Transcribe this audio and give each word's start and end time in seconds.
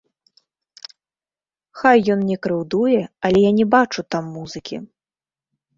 Хай 1.81 1.99
ён 2.15 2.19
не 2.31 2.37
крыўдуе, 2.47 2.99
але 3.31 3.39
я 3.49 3.53
не 3.63 3.73
бачу 3.79 4.01
там 4.17 4.23
музыкі. 4.41 4.77